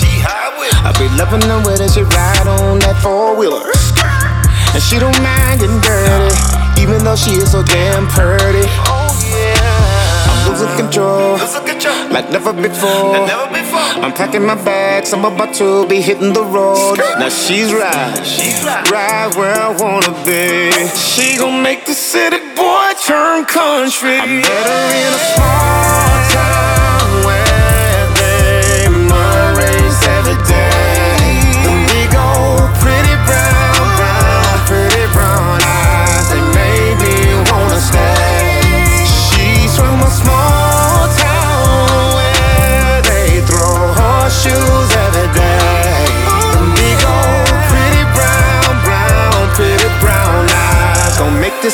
I 0.84 0.92
be 0.98 1.08
loving 1.16 1.40
the 1.40 1.58
way 1.66 1.76
that 1.78 1.90
she 1.90 2.02
ride 2.02 2.46
on 2.46 2.78
that 2.80 3.00
four 3.02 3.36
wheeler. 3.36 3.66
And 4.74 4.82
she 4.82 4.98
don't 4.98 5.18
mind 5.22 5.60
getting 5.60 5.80
dirty, 5.80 6.34
even 6.80 7.04
though 7.04 7.16
she 7.16 7.32
is 7.32 7.50
so 7.50 7.62
damn 7.62 8.06
pretty. 8.06 8.66
Oh 8.86 9.10
yeah, 9.26 10.28
I'm 10.28 10.50
losing 10.50 10.70
control, 10.76 11.38
like 12.12 12.30
never 12.30 12.52
before. 12.52 13.26
I'm 13.74 14.12
packing 14.12 14.44
my 14.44 14.54
bags, 14.54 15.12
I'm 15.12 15.24
about 15.24 15.54
to 15.54 15.86
be 15.86 16.00
hitting 16.00 16.32
the 16.32 16.44
road. 16.44 16.98
Now 17.18 17.28
she's 17.28 17.72
right, 17.72 18.90
right 18.90 19.34
where 19.36 19.54
I 19.54 19.68
wanna 19.78 20.12
be. 20.24 20.70
She 20.94 21.38
gon' 21.38 21.62
make 21.62 21.86
the 21.86 21.94
city 21.94 22.38
boy 22.54 22.92
turn 23.06 23.44
country. 23.46 24.18
I 24.18 24.26
met 24.26 24.66
her 24.72 24.86
in 25.02 25.14
a 25.14 25.22
small 25.34 26.30
town 26.32 26.81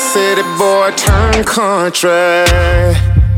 city 0.08 0.40
boy 0.56 0.88
turn 0.96 1.44
country. 1.44 2.08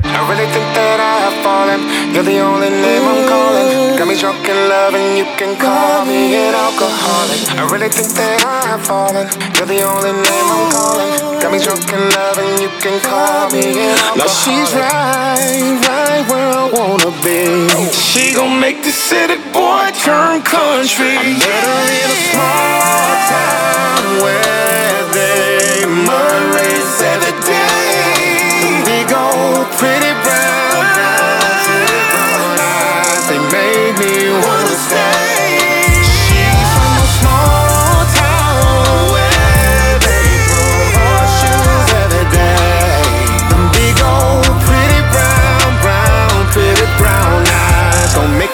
I 0.07 0.19
really 0.31 0.47
think 0.55 0.69
that 0.79 1.03
I 1.03 1.15
have 1.27 1.39
fallen. 1.43 1.83
You're 2.15 2.23
the 2.23 2.39
only 2.39 2.71
name 2.71 3.03
I'm 3.11 3.27
calling. 3.27 3.99
Got 3.99 4.07
me 4.07 4.15
drunk 4.15 4.47
in 4.47 4.55
love, 4.71 4.95
and 4.95 5.19
you 5.19 5.27
can 5.35 5.59
call 5.59 6.07
me 6.07 6.39
an 6.39 6.55
alcoholic. 6.55 7.43
I 7.59 7.67
really 7.75 7.91
think 7.91 8.15
that 8.15 8.47
I 8.47 8.71
have 8.71 8.87
fallen. 8.87 9.27
You're 9.59 9.67
the 9.67 9.83
only 9.83 10.15
name 10.15 10.47
I'm 10.55 10.71
calling. 10.71 11.11
Got 11.43 11.51
me 11.51 11.59
drunk 11.59 11.91
in 11.91 12.07
love, 12.15 12.39
and 12.39 12.63
you 12.63 12.71
can 12.79 13.03
call 13.03 13.51
me 13.51 13.91
an 13.91 13.99
alcoholic. 14.07 14.23
Now 14.23 14.31
she's 14.31 14.71
right, 14.71 15.75
right 15.91 16.23
where 16.31 16.55
I 16.55 16.71
wanna 16.71 17.11
be. 17.27 17.67
She 17.91 18.31
gon' 18.31 18.63
make 18.63 18.87
the 18.87 18.95
city 18.95 19.43
boy 19.51 19.91
turn 20.07 20.39
country. 20.47 21.19
I 21.19 21.35
met 21.35 21.65
her 21.67 21.83
in 21.99 22.09
a 22.15 22.19
small 22.31 23.11
town 23.27 24.03
where 24.23 25.03
they 25.19 25.70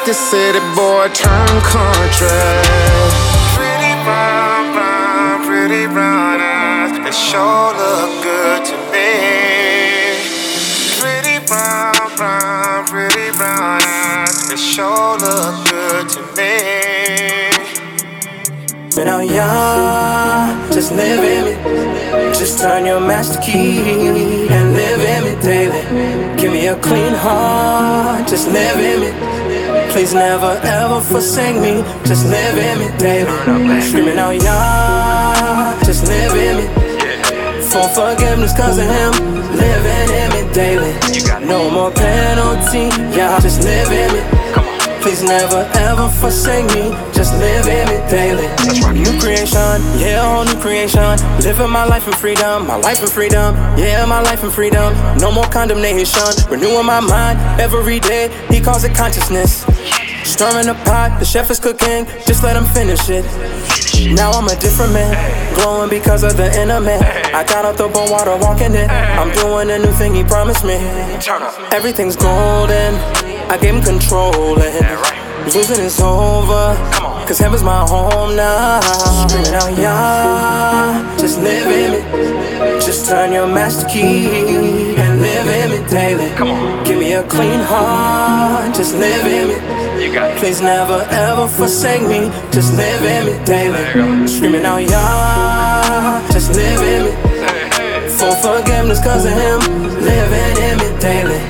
this 0.06 0.30
city 0.30 0.60
boy 0.76 1.08
turn 1.12 1.60
country. 1.62 2.28
Pretty 3.54 3.92
brown, 4.04 4.72
brown, 4.72 5.44
pretty 5.44 5.86
brown 5.92 6.25
sure 7.16 7.72
look 7.72 8.22
good 8.22 8.64
to 8.66 8.76
me. 8.92 9.10
Pretty 11.00 11.38
brown, 11.46 11.94
brown, 12.16 12.84
pretty 12.86 13.30
brown 13.38 13.80
eyes. 13.82 14.48
They 14.48 14.56
sure 14.56 15.16
look 15.16 15.54
good 15.66 16.08
to 16.10 16.20
me. 16.36 16.52
When 18.96 19.08
I'm 19.08 19.26
young, 19.28 20.72
just 20.72 20.92
live 20.92 21.24
in 21.24 21.42
me. 21.46 21.54
Just 22.34 22.60
turn 22.60 22.84
your 22.84 23.00
master 23.00 23.40
key 23.40 24.48
and 24.48 24.74
live 24.74 25.00
in 25.00 25.24
me 25.24 25.42
daily. 25.42 26.36
Give 26.36 26.52
me 26.52 26.66
a 26.66 26.76
clean 26.76 27.14
heart, 27.14 28.28
just 28.28 28.48
live 28.48 28.78
in 28.78 29.00
me. 29.00 29.10
Please 29.92 30.12
never 30.12 30.60
ever 30.62 31.00
forsake 31.00 31.56
me, 31.56 31.82
just 32.04 32.26
live 32.26 32.58
in 32.58 32.78
me 32.78 32.98
daily. 32.98 33.80
Screaming 33.80 34.18
out, 34.18 34.34
yeah, 34.34 35.80
just 35.84 36.06
live 36.06 36.34
in 36.34 36.56
me. 36.58 36.85
For 37.76 37.88
forgiveness, 37.88 38.56
cause 38.56 38.78
of 38.78 38.86
him, 38.86 39.12
living 39.52 40.08
in 40.16 40.28
me 40.32 40.54
daily. 40.54 40.96
No 41.44 41.70
more 41.70 41.90
penalty, 41.90 42.88
yeah, 43.14 43.36
i 43.36 43.40
just 43.40 43.62
live 43.64 43.92
in 43.92 44.14
me. 44.14 44.22
Please 45.02 45.22
never 45.22 45.68
ever 45.74 46.08
forsake 46.08 46.64
me, 46.74 46.96
just 47.12 47.34
live 47.34 47.66
in 47.66 47.86
it 47.92 48.08
daily. 48.08 48.48
New 48.94 49.20
creation, 49.20 49.76
yeah, 50.00 50.24
whole 50.24 50.46
new 50.46 50.58
creation. 50.58 51.20
Living 51.44 51.68
my 51.68 51.84
life 51.84 52.06
in 52.06 52.14
freedom, 52.14 52.66
my 52.66 52.76
life 52.76 53.02
in 53.02 53.08
freedom, 53.08 53.54
yeah, 53.76 54.06
my 54.06 54.22
life 54.22 54.42
in 54.42 54.50
freedom. 54.50 54.94
No 55.18 55.30
more 55.30 55.44
condemnation, 55.44 56.48
renewing 56.48 56.86
my 56.86 57.00
mind 57.00 57.38
every 57.60 58.00
day. 58.00 58.30
He 58.48 58.58
calls 58.58 58.84
it 58.84 58.94
consciousness. 58.94 59.66
Stirring 60.24 60.66
the 60.66 60.74
pot, 60.86 61.18
the 61.18 61.26
chef 61.26 61.50
is 61.50 61.60
cooking, 61.60 62.06
just 62.26 62.42
let 62.42 62.56
him 62.56 62.64
finish 62.64 63.10
it. 63.10 63.24
Now 64.04 64.30
I'm 64.32 64.46
a 64.48 64.56
different 64.56 64.92
man, 64.92 65.54
glowing 65.54 65.88
because 65.88 66.22
of 66.22 66.36
the 66.36 66.52
inner 66.60 66.80
man. 66.80 67.02
I 67.34 67.44
got 67.44 67.64
out 67.64 67.76
the 67.76 67.88
boat 67.88 68.10
water, 68.10 68.36
walking 68.36 68.74
it. 68.74 68.88
I'm 68.90 69.32
doing 69.32 69.70
a 69.70 69.78
new 69.78 69.92
thing 69.92 70.14
he 70.14 70.22
promised 70.22 70.64
me. 70.64 70.74
Everything's 71.72 72.16
golden, 72.16 72.94
I 73.50 73.58
gave 73.60 73.74
him 73.74 73.82
control 73.82 74.60
and 74.60 75.54
losing 75.54 75.84
is 75.84 76.00
over. 76.00 76.76
Cause 77.26 77.38
heaven's 77.38 77.64
my 77.64 77.84
home 77.86 78.36
now. 78.36 78.80
Screaming 79.28 79.54
out, 79.54 79.76
yeah, 79.76 81.16
just 81.18 81.40
live 81.40 81.66
in 81.66 81.94
it. 81.94 82.80
Just 82.80 83.08
turn 83.08 83.32
your 83.32 83.48
master 83.48 83.88
key 83.88 84.85
in 85.46 85.70
it 85.72 85.88
daily. 85.88 86.30
Come 86.36 86.50
on. 86.50 86.84
Give 86.84 86.98
me 86.98 87.12
a 87.14 87.22
clean 87.24 87.60
heart, 87.60 88.74
just 88.74 88.94
live 88.94 89.26
in 89.26 89.50
it. 89.50 90.38
Please 90.38 90.60
never 90.60 91.06
ever 91.10 91.48
forsake 91.48 92.02
me, 92.02 92.30
just 92.52 92.74
live 92.74 93.02
in 93.02 93.28
it 93.28 93.46
daily. 93.46 94.26
Screaming 94.28 94.64
out, 94.64 94.82
yeah, 94.82 96.26
just 96.32 96.54
live 96.54 96.82
in 96.82 97.06
it. 97.10 98.10
For 98.18 98.32
forgiveness 98.36 99.02
cause 99.02 99.24
of 99.24 99.32
him, 99.32 99.60
living 100.02 100.56
in 100.68 100.80
it 100.80 101.00
daily. 101.00 101.40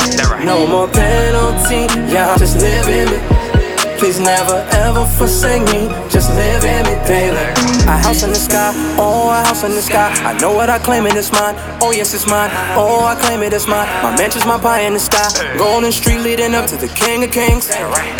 No 0.44 0.66
more 0.66 0.88
penalty, 0.88 1.86
yeah, 2.12 2.36
just 2.38 2.56
live 2.58 2.88
in 2.88 3.08
it. 3.08 3.45
Please 3.98 4.20
never 4.20 4.58
ever 4.72 5.06
forsake 5.06 5.64
me, 5.72 5.88
just 6.10 6.28
live 6.34 6.64
in 6.64 6.84
it 6.86 7.06
daily. 7.06 7.46
A 7.88 7.96
house 7.96 8.22
in 8.22 8.30
the 8.30 8.36
sky, 8.36 8.72
oh, 8.98 9.30
a 9.30 9.46
house 9.46 9.64
in 9.64 9.70
the 9.72 9.80
sky. 9.80 10.12
I 10.22 10.38
know 10.38 10.52
what 10.52 10.68
I 10.68 10.78
claim 10.78 11.06
it 11.06 11.14
is 11.14 11.32
mine. 11.32 11.54
Oh, 11.80 11.92
yes, 11.92 12.12
it's 12.12 12.26
mine. 12.26 12.50
Oh, 12.76 13.04
I 13.04 13.14
claim 13.14 13.42
it, 13.42 13.46
it 13.46 13.52
is 13.52 13.68
mine. 13.68 13.86
My 14.02 14.16
mansion's 14.16 14.44
my 14.44 14.58
pie 14.58 14.80
in 14.80 14.94
the 14.94 14.98
sky. 14.98 15.28
Golden 15.56 15.92
street 15.92 16.18
leading 16.18 16.52
up 16.54 16.66
to 16.66 16.76
the 16.76 16.88
king 16.88 17.22
of 17.22 17.30
kings. 17.30 17.68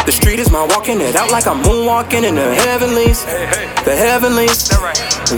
The 0.07 0.13
street 0.13 0.39
is 0.39 0.53
my 0.53 0.65
walking 0.65 1.01
it 1.01 1.17
out 1.17 1.33
like 1.33 1.49
I'm 1.49 1.63
moonwalking 1.65 2.23
in 2.23 2.37
the 2.37 2.55
heavenlies. 2.55 3.25
The 3.85 3.97
heavenlies. 3.97 4.71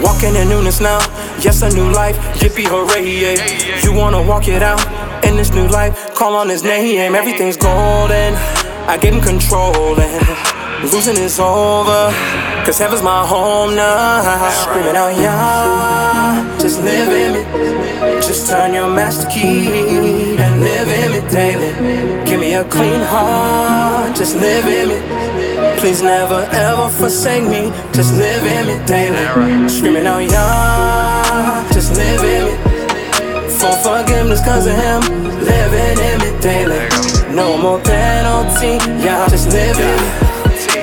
Walking 0.03 0.35
in 0.35 0.47
newness 0.47 0.79
now. 0.79 0.99
Yes, 1.41 1.63
a 1.63 1.69
new 1.73 1.89
life. 1.91 2.15
Yippee 2.39 2.67
hooray, 2.67 3.03
yeah. 3.03 3.81
You 3.81 3.93
wanna 3.93 4.21
walk 4.21 4.47
it 4.47 4.61
out 4.61 4.79
in 5.25 5.35
this 5.35 5.51
new 5.51 5.67
life? 5.67 6.13
Call 6.13 6.35
on 6.35 6.49
his 6.49 6.63
name. 6.63 7.15
Everything's 7.15 7.57
golden. 7.57 8.35
I 8.89 8.95
in 9.05 9.21
control 9.21 9.99
and 9.99 10.91
losing 10.91 11.15
is 11.17 11.39
over. 11.39 12.09
Cause 12.65 12.79
heaven's 12.79 13.03
my 13.03 13.23
home 13.23 13.75
now. 13.75 14.49
Screaming 14.63 14.95
out, 14.95 15.13
yeah. 15.15 16.57
Just 16.59 16.81
live 16.81 17.09
in 17.09 17.33
me. 17.33 18.19
Just 18.19 18.49
turn 18.49 18.73
your 18.73 18.89
master 18.89 19.29
key 19.29 20.37
and 20.37 20.61
live 20.61 20.87
in 20.87 21.11
me 21.11 21.29
daily. 21.29 22.25
Give 22.25 22.39
me 22.39 22.55
a 22.55 22.63
clean 22.63 22.99
heart. 23.01 24.15
Just 24.17 24.35
live 24.37 24.65
in 24.65 24.89
me. 24.89 25.79
Please 25.79 26.01
never 26.01 26.49
ever 26.51 26.89
forsake 26.89 27.43
me. 27.43 27.69
Just 27.93 28.15
live 28.15 28.43
in 28.43 28.65
me 28.65 28.85
daily. 28.87 29.69
Screaming 29.69 30.07
out, 30.07 30.23
yeah. 30.23 31.69
Just 31.73 31.93
live 31.95 32.23
in 32.23 32.41
me. 32.47 32.55
For 33.59 33.71
forgiveness 33.85 34.43
cause 34.43 34.65
of 34.65 34.73
him. 34.73 35.01
Living 35.45 35.99
in 36.09 36.17
me 36.21 36.41
daily. 36.41 36.98
No 37.39 37.57
more 37.57 37.79
penalty. 37.79 38.75
Yeah, 39.01 39.29
just 39.29 39.47
living. 39.47 40.38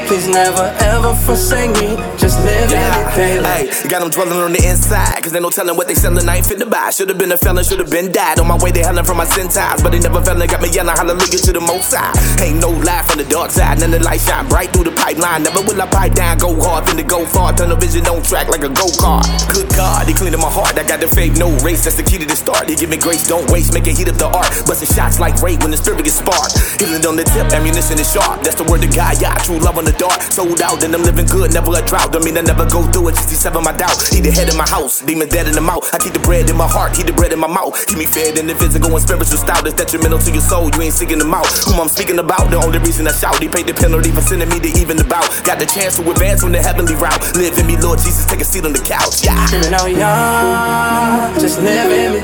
Please 0.06 0.28
never 0.28 0.62
ever 0.86 1.14
forsake 1.26 1.72
me. 1.82 1.98
Just 2.16 2.38
live 2.44 2.70
in 2.70 2.78
it. 2.78 3.42
Hey, 3.42 3.88
got 3.88 4.00
them 4.00 4.10
dwelling 4.10 4.38
on 4.38 4.52
the 4.52 4.62
inside, 4.62 5.18
cause 5.20 5.32
they 5.32 5.40
no 5.40 5.50
telling 5.50 5.76
what 5.76 5.88
they 5.88 5.94
selling. 5.94 6.28
I 6.28 6.36
ain't 6.36 6.46
fit 6.46 6.60
to 6.60 6.66
buy. 6.66 6.90
Should've 6.90 7.18
been 7.18 7.32
a 7.32 7.36
felon, 7.36 7.64
should've 7.64 7.90
been 7.90 8.12
died. 8.12 8.38
On 8.38 8.46
my 8.46 8.56
way, 8.62 8.70
they 8.70 8.86
hellin' 8.86 9.04
from 9.04 9.16
my 9.16 9.24
sin 9.26 9.48
ties. 9.48 9.82
But 9.82 9.90
they 9.90 9.98
never 9.98 10.22
fell 10.22 10.40
and 10.40 10.48
got 10.48 10.62
me 10.62 10.70
yelling 10.70 10.94
hallelujah 10.94 11.42
to 11.42 11.52
the 11.52 11.60
most 11.60 11.92
high. 11.92 12.14
Ain't 12.38 12.62
no 12.62 12.70
lie 12.70 13.02
from 13.02 13.18
the 13.18 13.26
dark 13.26 13.50
side, 13.50 13.80
none 13.80 13.92
of 13.94 13.98
the 13.98 14.06
light 14.06 14.20
shine 14.20 14.46
bright 14.46 14.70
through 14.70 14.84
the 14.84 14.94
pipeline. 14.94 15.42
Never 15.42 15.66
will 15.66 15.82
I 15.82 15.86
pipe 15.90 16.14
down, 16.14 16.38
go 16.38 16.54
hard, 16.54 16.86
then 16.86 16.98
to 16.98 17.02
go 17.02 17.26
far. 17.26 17.52
Turn 17.52 17.70
the 17.70 17.76
vision 17.76 18.06
on 18.06 18.22
track 18.22 18.46
like 18.46 18.62
a 18.62 18.70
go 18.70 18.86
kart. 19.02 19.26
Good 19.50 19.66
God, 19.74 20.06
he 20.06 20.14
cleaning 20.14 20.38
my 20.38 20.50
heart. 20.50 20.78
I 20.78 20.86
got 20.86 21.00
the 21.00 21.08
faith, 21.10 21.34
no 21.36 21.50
race. 21.66 21.82
That's 21.82 21.96
the 21.98 22.06
key 22.06 22.18
to 22.22 22.26
the 22.26 22.36
start. 22.38 22.70
He 22.70 22.76
give 22.76 22.90
me 22.90 22.96
grace, 22.96 23.26
don't 23.26 23.50
waste, 23.50 23.74
make 23.74 23.90
it 23.90 23.98
heat 23.98 24.06
up 24.06 24.22
the 24.22 24.30
art. 24.30 24.54
Busting 24.70 24.94
shots 24.94 25.18
like 25.18 25.42
rape 25.42 25.66
when 25.66 25.74
the 25.74 25.76
spirit 25.76 26.06
gets 26.06 26.22
sparked. 26.22 26.54
Healing 26.78 27.02
on 27.02 27.16
the 27.18 27.26
tip, 27.26 27.50
ammunition 27.50 27.98
is 27.98 28.06
sharp. 28.06 28.46
That's 28.46 28.54
the 28.54 28.70
word 28.70 28.86
of 28.86 28.94
God, 28.94 29.18
yeah. 29.20 29.34
True 29.42 29.58
love 29.58 29.78
on 29.78 29.84
the 29.84 29.95
dark. 29.98 30.20
Sold 30.32 30.60
out, 30.62 30.80
then 30.80 30.94
I'm 30.94 31.02
living 31.02 31.26
good, 31.26 31.52
never 31.52 31.72
a 31.72 31.82
drought. 31.84 32.12
Don't 32.12 32.24
mean 32.24 32.36
I 32.38 32.42
never 32.42 32.64
go 32.68 32.84
through 32.88 33.08
it, 33.08 33.16
67 33.16 33.62
my 33.62 33.72
doubt. 33.72 33.96
He 34.08 34.20
the 34.20 34.30
head 34.30 34.48
in 34.48 34.56
my 34.56 34.68
house, 34.68 35.00
demon 35.00 35.28
dead 35.28 35.48
in 35.48 35.54
the 35.54 35.60
mouth. 35.60 35.88
I 35.92 35.98
keep 35.98 36.12
the 36.12 36.20
bread 36.20 36.48
in 36.48 36.56
my 36.56 36.68
heart, 36.68 36.96
he 36.96 37.02
the 37.02 37.12
bread 37.12 37.32
in 37.32 37.38
my 37.38 37.48
mouth. 37.48 37.74
Keep 37.86 37.98
me 37.98 38.06
fed 38.06 38.38
in 38.38 38.46
the 38.46 38.54
physical 38.54 38.90
and 38.92 39.02
spiritual 39.02 39.38
style 39.38 39.62
that's 39.62 39.74
detrimental 39.74 40.18
to 40.18 40.30
your 40.30 40.42
soul. 40.42 40.70
You 40.70 40.82
ain't 40.82 40.94
seeking 40.94 41.18
them 41.18 41.34
out. 41.34 41.46
Whom 41.66 41.80
I'm 41.80 41.88
speaking 41.88 42.18
about, 42.18 42.50
the 42.50 42.56
only 42.56 42.78
reason 42.78 43.06
I 43.06 43.12
shout. 43.12 43.42
He 43.42 43.48
paid 43.48 43.66
the 43.66 43.74
penalty 43.74 44.10
for 44.12 44.20
sending 44.20 44.48
me 44.48 44.60
to 44.60 44.70
even 44.78 44.98
about. 45.00 45.28
Got 45.44 45.58
the 45.58 45.66
chance 45.66 45.96
to 45.96 46.10
advance 46.10 46.44
on 46.44 46.52
the 46.52 46.62
heavenly 46.62 46.94
route. 46.94 47.20
Live 47.36 47.58
in 47.58 47.66
me, 47.66 47.76
Lord 47.76 47.98
Jesus, 47.98 48.26
take 48.26 48.40
a 48.40 48.44
seat 48.44 48.64
on 48.64 48.72
the 48.72 48.82
couch. 48.82 49.24
Yeah. 49.24 49.34
Out, 49.76 49.90
yeah. 49.90 51.34
Just 51.38 51.60
living. 51.60 52.22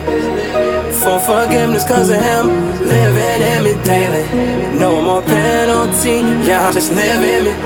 For 1.03 1.19
forgiveness 1.21 1.87
cause 1.87 2.11
of 2.11 2.21
him. 2.21 2.47
Living 2.87 3.43
in 3.43 3.65
me 3.65 3.75
daily. 3.85 4.79
No 4.79 5.03
more 5.03 5.23
penalty. 5.23 6.21
Yeah, 6.47 6.71
just 6.73 6.93
living 6.93 7.29
in 7.29 7.45
me. 7.45 7.62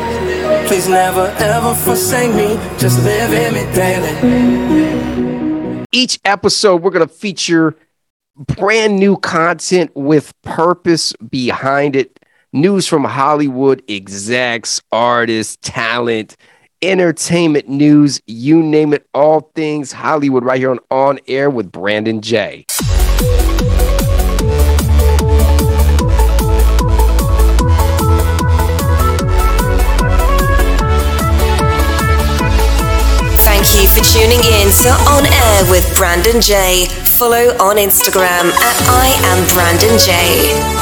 Please 0.67 0.89
never 0.89 1.33
ever 1.39 1.75
forsake 1.75 2.35
me. 2.35 2.57
Just 2.79 3.03
live 3.05 3.33
in 3.33 3.55
me 3.55 3.65
daily. 3.75 5.85
Each 5.93 6.19
episode, 6.25 6.83
we're 6.83 6.91
going 6.91 7.07
to 7.07 7.13
feature 7.13 7.77
brand 8.37 8.99
new 8.99 9.17
content 9.17 9.91
with 9.95 10.33
purpose 10.43 11.13
behind 11.15 11.97
it. 11.97 12.21
News 12.53 12.87
from 12.87 13.05
Hollywood, 13.05 13.83
execs, 13.89 14.83
artists, 14.93 15.57
talent, 15.63 16.37
entertainment 16.83 17.69
news, 17.69 18.21
you 18.27 18.63
name 18.63 18.93
it, 18.93 19.07
all 19.15 19.51
things 19.55 19.93
Hollywood 19.93 20.45
right 20.45 20.59
here 20.59 20.71
on 20.71 20.79
On 20.91 21.19
Air 21.27 21.51
with 21.51 21.73
Brandon 21.73 22.21
J. 22.21 22.67
you 33.83 33.89
for 33.89 34.05
tuning 34.05 34.39
in 34.39 34.71
to 34.71 34.89
On 35.09 35.27
Air 35.27 35.71
with 35.71 35.95
Brandon 35.97 36.41
Jay. 36.41 36.87
Follow 37.05 37.49
on 37.59 37.77
Instagram 37.77 38.53
at 38.53 38.77
I 38.89 39.09
am 39.25 39.47
Brandon 39.55 39.99
J. 39.99 40.77